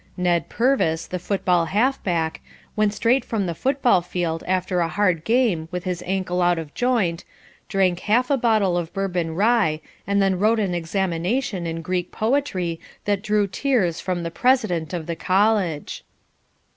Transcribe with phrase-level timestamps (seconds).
[0.17, 2.41] Ned Purvis, the football half back,
[2.75, 6.73] went straight from the football field after a hard game with his ankle out of
[6.73, 7.23] joint,
[7.69, 12.79] drank half a bottle of Bourbon Rye and then wrote an examination in Greek poetry
[13.05, 16.03] that drew tears from the President of the college.